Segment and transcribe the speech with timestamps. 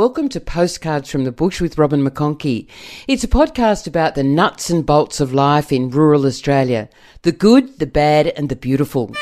[0.00, 2.66] Welcome to Postcards from the Bush with Robin McConchie.
[3.06, 6.88] It's a podcast about the nuts and bolts of life in rural Australia
[7.20, 9.14] the good, the bad, and the beautiful.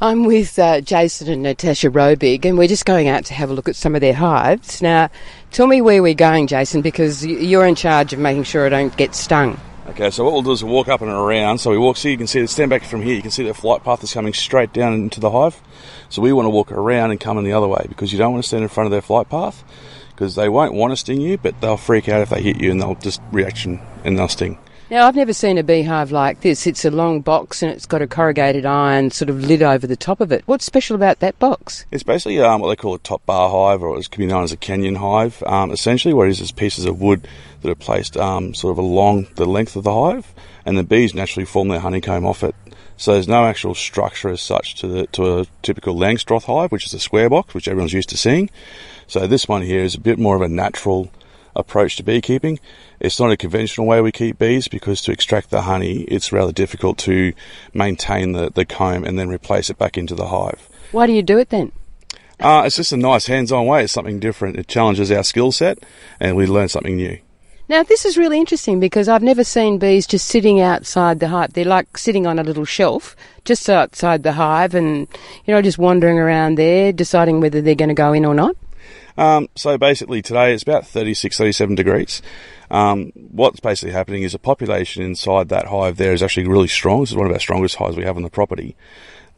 [0.00, 3.54] I'm with uh, Jason and Natasha Robig, and we're just going out to have a
[3.54, 4.80] look at some of their hives.
[4.80, 5.10] Now,
[5.50, 8.96] tell me where we're going, Jason, because you're in charge of making sure I don't
[8.96, 9.60] get stung.
[9.90, 11.58] Okay, so what we'll do is we'll walk up and around.
[11.58, 13.52] So we walk, so you can see, stand back from here, you can see the
[13.52, 15.60] flight path is coming straight down into the hive.
[16.10, 18.32] So we want to walk around and come in the other way because you don't
[18.32, 19.64] want to stand in front of their flight path
[20.10, 22.70] because they won't want to sting you, but they'll freak out if they hit you
[22.70, 24.60] and they'll just reaction and they'll sting.
[24.90, 26.66] Now, I've never seen a beehive like this.
[26.66, 29.94] It's a long box and it's got a corrugated iron sort of lid over the
[29.94, 30.42] top of it.
[30.46, 31.86] What's special about that box?
[31.92, 34.42] It's basically um, what they call a top bar hive, or it can be known
[34.42, 35.44] as a Kenyan hive.
[35.44, 37.28] Um, essentially, what it is is pieces of wood
[37.62, 40.34] that are placed um, sort of along the length of the hive,
[40.66, 42.56] and the bees naturally form their honeycomb off it.
[42.96, 46.86] So there's no actual structure as such to, the, to a typical Langstroth hive, which
[46.86, 48.50] is a square box, which everyone's used to seeing.
[49.06, 51.12] So this one here is a bit more of a natural
[51.54, 52.58] approach to beekeeping.
[53.00, 56.52] It's not a conventional way we keep bees because to extract the honey, it's rather
[56.52, 57.32] difficult to
[57.72, 60.68] maintain the, the comb and then replace it back into the hive.
[60.92, 61.72] Why do you do it then?
[62.38, 63.84] Uh, it's just a nice hands-on way.
[63.84, 64.56] It's something different.
[64.56, 65.78] It challenges our skill set,
[66.18, 67.18] and we learn something new.
[67.68, 71.52] Now, this is really interesting because I've never seen bees just sitting outside the hive.
[71.52, 73.14] They're like sitting on a little shelf
[73.44, 75.06] just outside the hive and,
[75.44, 78.56] you know, just wandering around there, deciding whether they're going to go in or not.
[79.16, 82.22] Um, so basically, today it's about 36, 37 degrees.
[82.70, 87.00] Um, what's basically happening is the population inside that hive there is actually really strong.
[87.00, 88.76] This is one of our strongest hives we have on the property.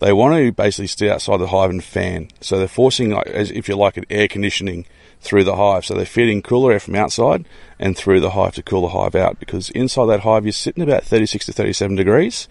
[0.01, 2.29] They want to basically stay outside the hive and fan.
[2.41, 4.85] So they're forcing, if you like, an air conditioning
[5.21, 5.85] through the hive.
[5.85, 7.47] So they're feeding cooler air from outside
[7.79, 10.83] and through the hive to cool the hive out because inside that hive you're sitting
[10.83, 12.49] about 36 to 37 degrees.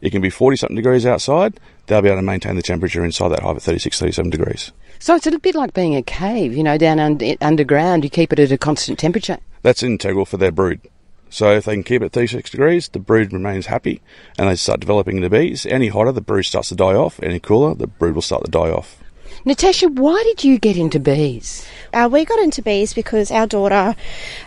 [0.00, 1.58] It can be 40 something degrees outside.
[1.86, 4.72] They'll be able to maintain the temperature inside that hive at 36, 37 degrees.
[4.98, 8.04] So it's a little bit like being a cave, you know, down under, underground.
[8.04, 9.38] You keep it at a constant temperature.
[9.62, 10.80] That's integral for their brood.
[11.28, 14.00] So if they can keep it at 36 degrees, the brood remains happy
[14.38, 15.64] and they start developing the bees.
[15.66, 17.20] Any hotter, the brood starts to die off.
[17.22, 19.02] Any cooler, the brood will start to die off.
[19.44, 21.66] Natasha, why did you get into bees?
[21.92, 23.96] Uh, we got into bees because our daughter,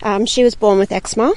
[0.04, 1.34] um, she was born with eczema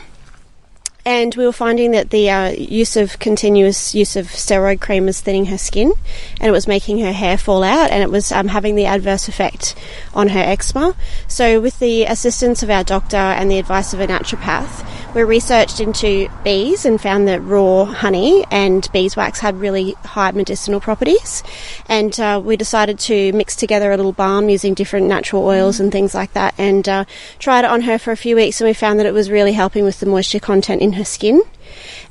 [1.08, 5.22] and we were finding that the uh, use of continuous use of steroid cream was
[5.22, 5.94] thinning her skin
[6.38, 9.26] and it was making her hair fall out and it was um, having the adverse
[9.26, 9.74] effect
[10.12, 10.94] on her eczema.
[11.26, 15.80] So, with the assistance of our doctor and the advice of a naturopath, we researched
[15.80, 21.42] into bees and found that raw honey and beeswax had really high medicinal properties.
[21.86, 25.90] And uh, we decided to mix together a little balm using different natural oils and
[25.90, 27.04] things like that and uh,
[27.38, 29.52] tried it on her for a few weeks and we found that it was really
[29.52, 31.42] helping with the moisture content in her skin.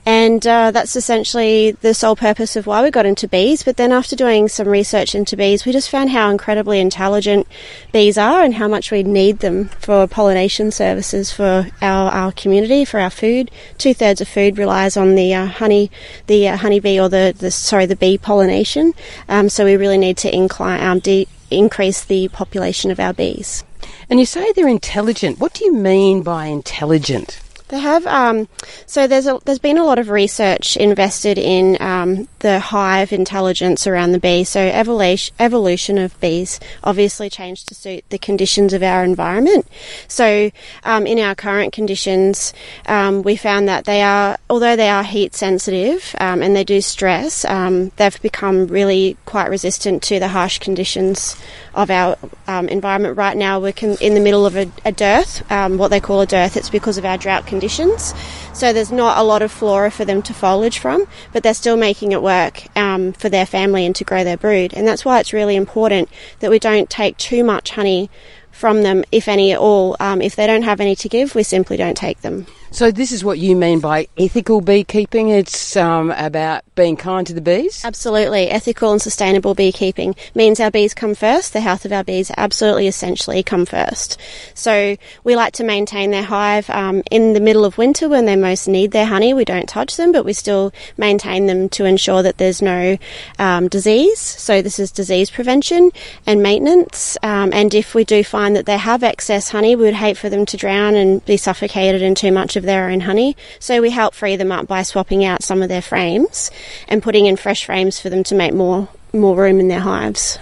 [0.06, 3.64] And uh, that's essentially the sole purpose of why we got into bees.
[3.64, 7.48] But then, after doing some research into bees, we just found how incredibly intelligent
[7.92, 12.86] bees are and how much we need them for pollination services for our, our community,
[12.86, 13.52] for our food.
[13.78, 15.92] Two thirds of food relies on the uh, honey,
[16.28, 18.94] the uh, honeybee or the, the sorry the bee pollination.
[19.28, 23.64] Um, so we really need to incline, um, de- increase the population of our bees.
[24.10, 25.40] And you say they're intelligent.
[25.40, 27.40] What do you mean by intelligent?
[27.70, 28.08] They have.
[28.08, 28.48] Um,
[28.86, 33.86] so there's a, there's been a lot of research invested in um, the hive intelligence
[33.86, 34.46] around the bee.
[34.46, 39.68] So evolution evolution of bees obviously changed to suit the conditions of our environment.
[40.08, 40.50] So
[40.84, 42.54] um, in our current conditions,
[42.86, 46.80] um, we found that they are, although they are heat sensitive um, and they do
[46.80, 51.36] stress, um, they've become really quite resistant to the harsh conditions
[51.76, 52.18] of our
[52.48, 53.18] environment.
[53.18, 56.56] Right now, we're in the middle of a, a dearth, what they call a dearth.
[56.56, 58.14] It's because of our drought conditions conditions.
[58.54, 61.76] So there's not a lot of flora for them to forage from, but they're still
[61.76, 64.76] making it work um, for their family and to grow their brood.
[64.76, 66.08] And that's why it's really important
[66.40, 68.12] that we don't take too much honey
[68.58, 69.96] from them, if any at all.
[70.00, 72.48] Um, if they don't have any to give, we simply don't take them.
[72.70, 75.30] So this is what you mean by ethical beekeeping.
[75.30, 77.84] It's um, about being kind to the bees.
[77.84, 81.54] Absolutely, ethical and sustainable beekeeping means our bees come first.
[81.54, 84.20] The health of our bees absolutely essentially come first.
[84.54, 88.36] So we like to maintain their hive um, in the middle of winter when they
[88.36, 89.34] most need their honey.
[89.34, 92.98] We don't touch them, but we still maintain them to ensure that there's no
[93.40, 94.20] um, disease.
[94.20, 95.92] So this is disease prevention
[96.28, 97.18] and maintenance.
[97.24, 100.30] Um, and if we do find that they have excess honey, we would hate for
[100.30, 103.36] them to drown and be suffocated in too much of their own honey.
[103.60, 106.52] So we help free them up by swapping out some of their frames
[106.88, 110.38] and putting in fresh frames for them to make more more room in their hives.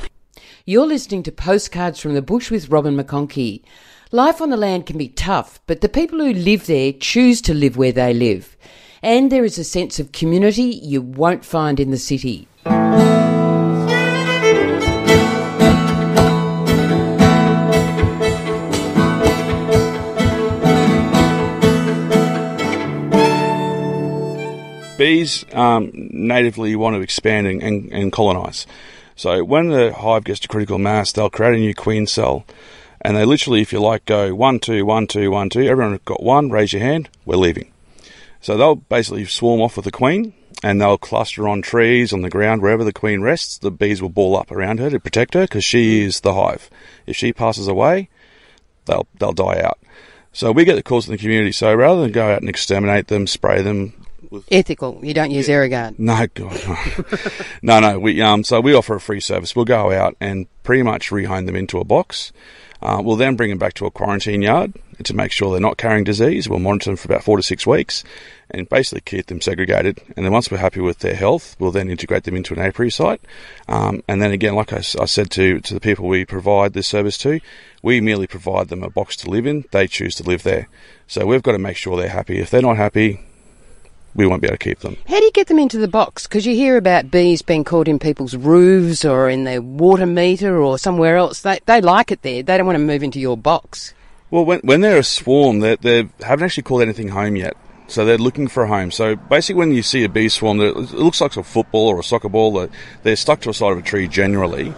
[0.65, 3.61] You're listening to Postcards from the Bush with Robin McConchie.
[4.11, 7.53] Life on the land can be tough, but the people who live there choose to
[7.53, 8.55] live where they live.
[9.03, 12.47] And there is a sense of community you won't find in the city.
[24.97, 28.65] Bees um, natively want to expand and, and, and colonize.
[29.15, 32.45] So when the hive gets to critical mass, they'll create a new queen cell.
[33.01, 35.61] And they literally, if you like, go one, two, one, two, one, two.
[35.61, 37.71] Everyone got one, raise your hand, we're leaving.
[38.41, 40.33] So they'll basically swarm off with the queen
[40.63, 43.57] and they'll cluster on trees, on the ground, wherever the queen rests.
[43.57, 46.69] The bees will ball up around her to protect her because she is the hive.
[47.05, 48.09] If she passes away,
[48.85, 49.79] they'll, they'll die out.
[50.33, 51.53] So we get the calls in the community.
[51.53, 54.04] So rather than go out and exterminate them, spray them,
[54.51, 54.99] ethical.
[55.03, 55.97] You don't use Aerogard.
[55.99, 57.99] No, God, no, no.
[57.99, 59.55] We um, so we offer a free service.
[59.55, 62.31] We'll go out and pretty much rehome them into a box.
[62.81, 64.73] Uh, we'll then bring them back to a quarantine yard
[65.03, 66.47] to make sure they're not carrying disease.
[66.47, 68.03] We'll monitor them for about four to six weeks
[68.51, 69.99] and basically keep them segregated.
[70.15, 72.91] And then once we're happy with their health, we'll then integrate them into an apiary
[72.91, 73.21] site.
[73.67, 76.87] Um, and then again, like I, I, said to, to the people we provide this
[76.87, 77.39] service to,
[77.81, 79.65] we merely provide them a box to live in.
[79.71, 80.67] They choose to live there.
[81.07, 82.39] So we've got to make sure they're happy.
[82.39, 83.19] If they're not happy,
[84.15, 84.97] we won't be able to keep them.
[85.07, 86.23] How do you get them into the box?
[86.23, 90.57] Because you hear about bees being caught in people's roofs or in their water meter
[90.57, 91.41] or somewhere else.
[91.41, 92.41] They, they like it there.
[92.41, 93.93] They don't want to move into your box.
[94.31, 97.55] Well, when, when they're a swarm, they, they haven't actually called anything home yet.
[97.87, 98.89] So they're looking for a home.
[98.89, 102.03] So basically, when you see a bee swarm, it looks like a football or a
[102.03, 102.67] soccer ball.
[103.03, 104.73] They're stuck to a side of a tree generally.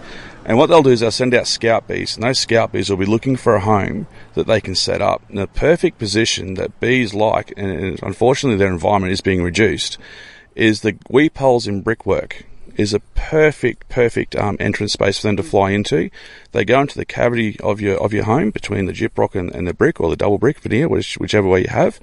[0.48, 2.96] And what they'll do is they'll send out scout bees, and those scout bees will
[2.96, 6.80] be looking for a home that they can set up in a perfect position that
[6.80, 9.98] bees like, and unfortunately their environment is being reduced,
[10.54, 12.46] is the weep holes in brickwork
[12.78, 16.08] is a perfect, perfect um, entrance space for them to fly into.
[16.52, 19.66] They go into the cavity of your of your home between the gyprock and, and
[19.66, 22.00] the brick or the double brick veneer, which, whichever way you have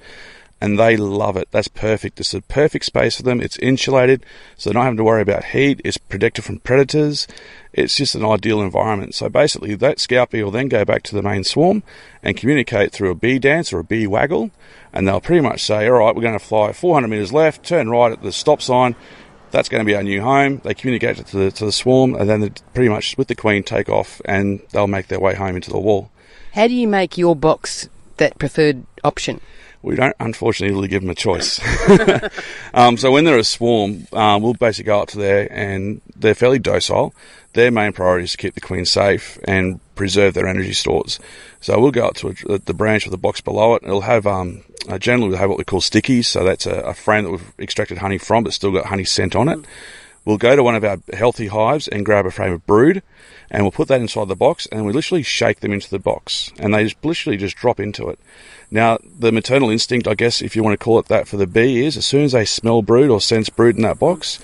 [0.60, 1.48] and they love it.
[1.50, 2.18] That's perfect.
[2.18, 3.40] It's a perfect space for them.
[3.40, 4.24] It's insulated,
[4.56, 5.80] so they're not having to worry about heat.
[5.84, 7.26] It's protected from predators.
[7.72, 9.14] It's just an ideal environment.
[9.14, 11.82] So basically, that scout bee will then go back to the main swarm
[12.22, 14.50] and communicate through a bee dance or a bee waggle,
[14.92, 17.90] and they'll pretty much say, "All right, we're going to fly 400 meters left, turn
[17.90, 18.96] right at the stop sign."
[19.50, 20.60] That's going to be our new home.
[20.64, 23.88] They communicate to the, to the swarm, and then pretty much with the queen take
[23.88, 26.10] off, and they'll make their way home into the wall.
[26.54, 29.40] How do you make your box that preferred option?
[29.86, 31.60] we don't unfortunately really give them a choice.
[32.74, 36.34] um, so when they're a swarm, um, we'll basically go up to there and they're
[36.34, 37.14] fairly docile.
[37.52, 41.20] Their main priority is to keep the queen safe and preserve their energy stores.
[41.60, 43.84] So we'll go up to a, the branch of the box below it.
[43.84, 46.24] It'll have um, uh, generally we'll have what we call stickies.
[46.24, 49.36] So that's a, a, frame that we've extracted honey from, but still got honey scent
[49.36, 49.60] on it.
[50.24, 53.04] We'll go to one of our healthy hives and grab a frame of brood,
[53.50, 56.52] and we'll put that inside the box, and we literally shake them into the box,
[56.58, 58.18] and they just literally just drop into it.
[58.70, 61.46] Now, the maternal instinct, I guess, if you want to call it that, for the
[61.46, 64.40] bee is as soon as they smell brood or sense brood in that box,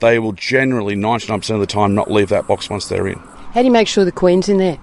[0.00, 3.18] they will generally 99% of the time not leave that box once they're in.
[3.52, 4.78] How do you make sure the queen's in there?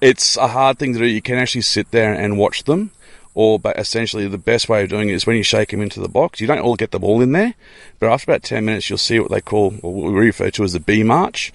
[0.00, 1.06] It's a hard thing to do.
[1.06, 2.90] You can actually sit there and watch them
[3.34, 6.00] or but essentially the best way of doing it is when you shake them into
[6.00, 6.40] the box.
[6.40, 7.54] You don't all get them all in there,
[7.98, 10.64] but after about 10 minutes, you'll see what they call, or what we refer to
[10.64, 11.52] as the bee march.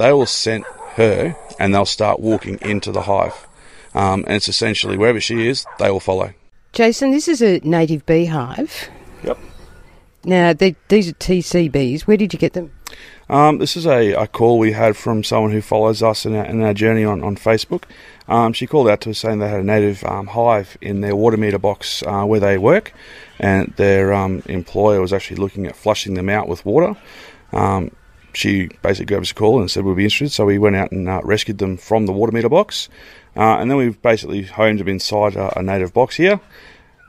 [0.00, 0.64] They will scent
[0.94, 3.46] her and they'll start walking into the hive.
[3.94, 6.32] Um, and it's essentially wherever she is, they will follow.
[6.72, 8.88] Jason, this is a native beehive.
[9.22, 9.38] Yep.
[10.24, 12.02] Now, they, these are TCBs.
[12.02, 12.72] Where did you get them?
[13.28, 16.46] Um, this is a, a, call we had from someone who follows us in our,
[16.46, 17.82] in our journey on, on Facebook.
[18.26, 21.14] Um, she called out to us saying they had a native um, hive in their
[21.14, 22.94] water meter box uh, where they work,
[23.38, 26.96] and their um, employer was actually looking at flushing them out with water.
[28.32, 30.92] She basically gave us a call and said we'd be interested, so we went out
[30.92, 32.88] and uh, rescued them from the water meter box,
[33.36, 36.40] uh, and then we've basically homed them inside a, a native box here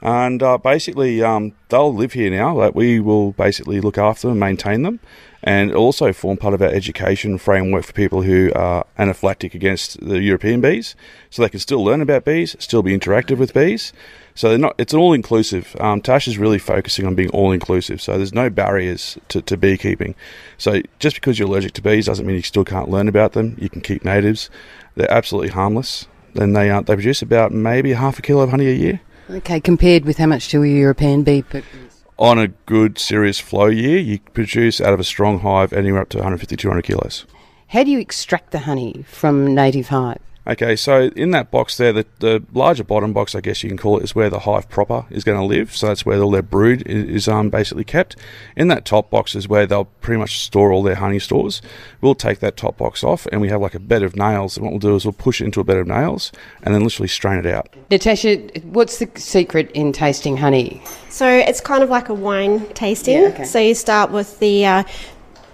[0.01, 2.55] and uh, basically um, they'll live here now.
[2.55, 4.99] Like we will basically look after them, maintain them,
[5.43, 10.19] and also form part of our education framework for people who are anaphylactic against the
[10.19, 10.95] European bees,
[11.29, 13.93] so they can still learn about bees, still be interactive with bees.
[14.33, 14.75] So they're not.
[14.77, 15.75] It's all inclusive.
[15.79, 18.01] Um, Tash is really focusing on being all inclusive.
[18.01, 20.15] So there's no barriers to, to beekeeping.
[20.57, 23.57] So just because you're allergic to bees doesn't mean you still can't learn about them.
[23.59, 24.49] You can keep natives.
[24.95, 26.07] They're absolutely harmless.
[26.33, 29.01] Then they uh, they produce about maybe half a kilo of honey a year.
[29.31, 31.91] Okay, compared with how much do a European bee produce?
[32.21, 36.09] on a good serious flow year, you produce out of a strong hive anywhere up
[36.09, 37.25] to 150, 200 kilos.
[37.69, 40.19] How do you extract the honey from native hive?
[40.47, 43.77] Okay, so in that box there, the, the larger bottom box, I guess you can
[43.77, 45.75] call it, is where the hive proper is going to live.
[45.75, 48.15] So that's where all their brood is, is um, basically kept.
[48.55, 51.61] In that top box is where they'll pretty much store all their honey stores.
[52.01, 54.57] We'll take that top box off and we have like a bed of nails.
[54.57, 56.31] And what we'll do is we'll push it into a bed of nails
[56.63, 57.69] and then literally strain it out.
[57.91, 60.81] Natasha, what's the secret in tasting honey?
[61.09, 63.21] So it's kind of like a wine tasting.
[63.21, 63.43] Yeah, okay.
[63.43, 64.83] So you start with the uh,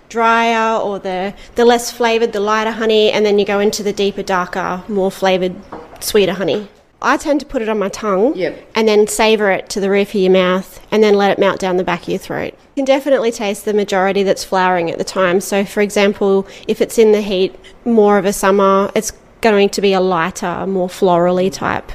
[0.09, 3.93] drier or the, the less flavoured, the lighter honey, and then you go into the
[3.93, 5.55] deeper, darker, more flavoured,
[5.99, 6.69] sweeter honey.
[6.99, 8.71] I tend to put it on my tongue Yep.
[8.73, 11.59] and then savour it to the roof of your mouth and then let it melt
[11.59, 12.53] down the back of your throat.
[12.75, 15.39] You can definitely taste the majority that's flowering at the time.
[15.39, 19.11] So, for example, if it's in the heat, more of a summer, it's
[19.41, 21.91] going to be a lighter, more florally type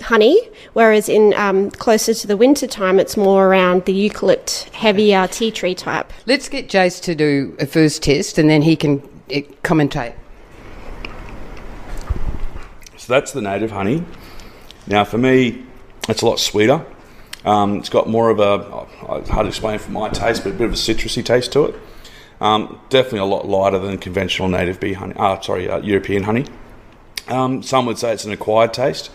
[0.00, 0.40] honey,
[0.72, 5.50] whereas in um, closer to the winter time, it's more around the eucalypt, heavier tea
[5.50, 6.12] tree type.
[6.26, 10.14] Let's get Jace to do a first test and then he can eh, commentate.
[12.96, 14.04] So that's the native honey.
[14.86, 15.64] Now, for me,
[16.08, 16.84] it's a lot sweeter.
[17.44, 18.86] Um, it's got more of a,
[19.18, 21.66] it's hard to explain for my taste, but a bit of a citrusy taste to
[21.66, 21.74] it.
[22.40, 25.14] Um, definitely a lot lighter than conventional native bee honey.
[25.16, 26.46] Ah, sorry, uh, European honey.
[27.28, 29.10] Um, some would say it's an acquired taste.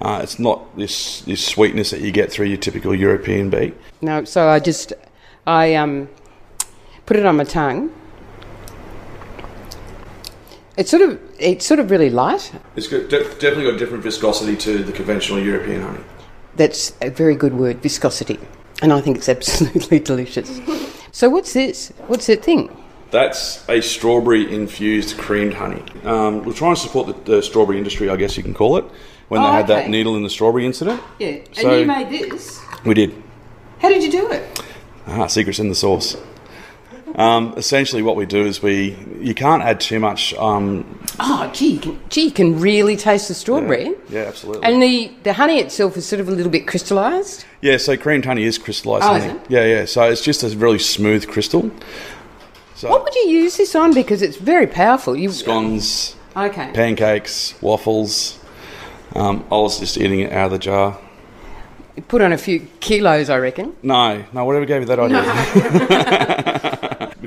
[0.00, 3.74] Uh, it's not this this sweetness that you get through your typical European bee.
[4.00, 4.94] No, so I just,
[5.46, 6.08] I um,
[7.04, 7.92] put it on my tongue.
[10.78, 12.50] It's sort of, it's sort of really light.
[12.76, 16.00] It's got, de- definitely got different viscosity to the conventional European honey.
[16.56, 18.38] That's a very good word, viscosity.
[18.80, 20.58] And I think it's absolutely delicious.
[21.12, 21.92] So what's this?
[22.06, 22.74] What's that thing?
[23.10, 25.82] That's a strawberry infused creamed honey.
[26.04, 28.84] Um, we're trying to support the, the strawberry industry, I guess you can call it,
[29.28, 29.74] when Oh, they had okay.
[29.82, 31.02] that needle in the strawberry incident.
[31.18, 32.60] Yeah, and So- you made this.
[32.84, 33.20] We did.
[33.80, 34.62] How did you do it?
[35.06, 36.16] Ah, secrets in the sauce.
[37.20, 40.32] Um, essentially, what we do is we you can't add too much.
[40.34, 40.84] Um,
[41.18, 43.94] Oh, gee, you can, gee, you can really taste the strawberry.
[44.08, 44.62] yeah, absolutely.
[44.64, 47.44] And the, the honey itself is sort of a little bit crystallised.
[47.60, 49.36] yeah, so creamed honey is crystallized Oh, is it?
[49.50, 49.84] Yeah, yeah.
[49.84, 51.70] So it's just a really smooth crystal.
[52.74, 53.92] So What would you use this on?
[53.92, 55.14] Because it's very powerful.
[55.14, 56.70] You scones, Okay.
[56.72, 58.38] pancakes, waffles.
[59.14, 60.96] Um, I was just eating it out of the jar.
[61.96, 63.74] You Put on a few kilos, I reckon.
[63.82, 66.60] No, no, whatever gave you that idea.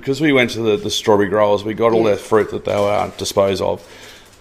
[0.04, 2.76] because we went to the, the strawberry growers, we got all their fruit that they
[2.76, 3.88] were dispose of.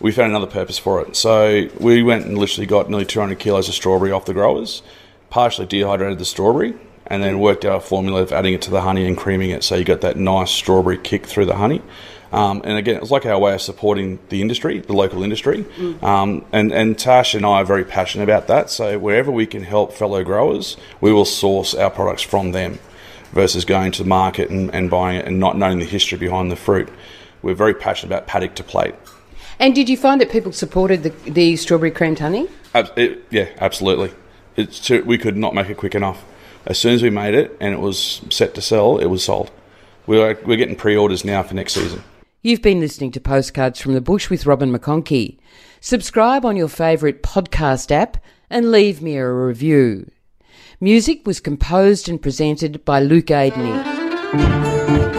[0.01, 1.15] We found another purpose for it.
[1.15, 4.83] So we went and literally got nearly 200 kilos of strawberry off the growers,
[5.31, 6.75] partially dehydrated the strawberry,
[7.07, 9.63] and then worked out a formula of adding it to the honey and creaming it
[9.63, 11.81] so you got that nice strawberry kick through the honey.
[12.33, 15.65] Um, and again, it was like our way of supporting the industry, the local industry.
[16.03, 18.69] Um, and, and Tash and I are very passionate about that.
[18.69, 22.81] So wherever we can help fellow growers, we will source our products from them
[23.33, 26.51] versus going to the market and, and buying it and not knowing the history behind
[26.51, 26.89] the fruit.
[27.43, 28.95] We're very passionate about paddock to plate.
[29.59, 32.49] And did you find that people supported the, the strawberry creamed honey?
[32.75, 34.13] It, yeah, absolutely.
[34.57, 36.25] It's too, we could not make it quick enough.
[36.67, 39.51] As soon as we made it and it was set to sell, it was sold.
[40.07, 42.03] We're, we're getting pre-orders now for next season.
[42.43, 45.39] You've been listening to Postcards from the Bush with Robin McConchie.
[45.81, 48.17] Subscribe on your favourite podcast app
[48.51, 50.11] and leave me a review.
[50.83, 55.12] Music was composed and presented by Luke Aidney.